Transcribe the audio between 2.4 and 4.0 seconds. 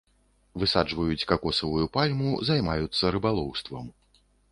займаюцца рыбалоўствам.